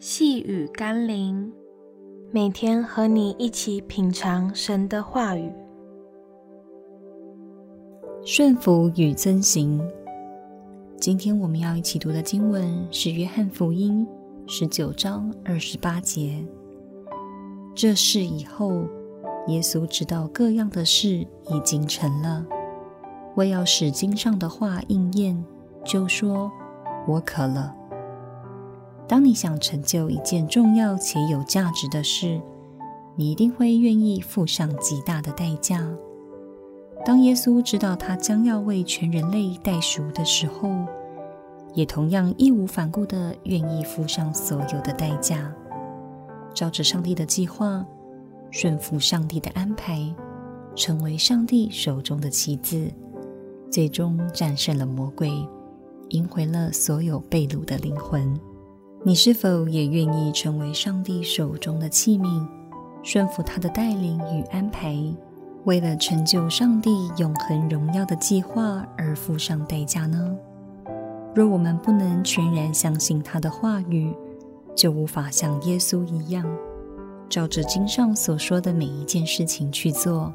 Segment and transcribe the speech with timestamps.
[0.00, 1.52] 细雨甘霖，
[2.30, 5.52] 每天和你一起品尝神的话语。
[8.24, 9.84] 顺服与遵行。
[11.00, 14.06] 今天我们要一起读的经文是《约翰福音》
[14.48, 16.46] 十九章二十八节。
[17.74, 18.70] 这事以后，
[19.48, 22.46] 耶稣知道各样的事已经成了，
[23.34, 25.44] 为要使经上的话应验，
[25.84, 26.48] 就说
[27.08, 27.74] ：“我渴了。”
[29.08, 32.38] 当你想成就一件重要且有价值的事，
[33.16, 35.88] 你一定会愿意付上极大的代价。
[37.06, 40.70] 当耶稣知道他将要为全人类代赎的时候，
[41.72, 45.50] 也同样义无反顾地愿意付上所有的代价，
[46.52, 47.82] 照着上帝的计划，
[48.50, 50.14] 顺服上帝的安排，
[50.74, 52.92] 成为上帝手中的棋子，
[53.70, 55.32] 最终战胜了魔鬼，
[56.10, 58.38] 赢回了所有被掳的灵魂。
[59.04, 62.46] 你是否也愿意成为上帝手中的器皿，
[63.02, 64.96] 顺服他的带领与安排，
[65.64, 70.36] 为了成就上帝永恒荣耀的计划而付上代价呢？
[71.32, 74.12] 若我们不能全然相信他的话语，
[74.74, 76.44] 就无法像耶稣一样，
[77.28, 80.32] 照着经上所说的每一件事情去做，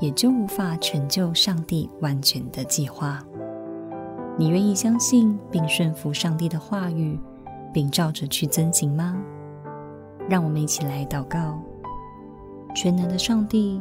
[0.00, 3.22] 也就无法成就上帝完全的计划。
[4.38, 7.18] 你愿意相信并顺服上帝的话语，
[7.74, 9.14] 并照着去遵行吗？
[10.26, 11.60] 让我们一起来祷告。
[12.74, 13.80] 全能的上帝，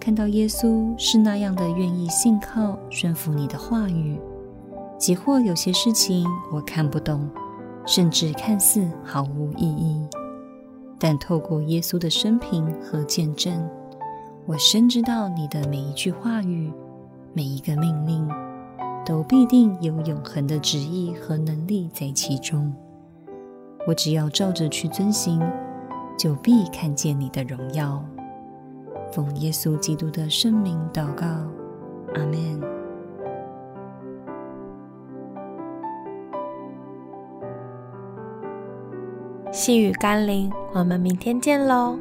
[0.00, 4.18] 看到耶稣是那样的愿意信靠、顺服你的话语，
[4.96, 7.28] 即或有些事情我看不懂，
[7.84, 10.00] 甚至看似毫无意义，
[10.98, 13.68] 但透过耶稣的生平和见证，
[14.46, 16.72] 我深知道你的每一句话语、
[17.34, 18.28] 每一个命令，
[19.04, 22.74] 都必定有永恒的旨意和能力在其中。
[23.88, 25.40] 我只要照着去遵行，
[26.14, 28.04] 就必看见你的荣耀。
[29.10, 31.24] 奉耶稣基督的圣名祷告，
[32.14, 32.60] 阿门。
[39.50, 41.98] 细雨甘霖，我们明天见喽。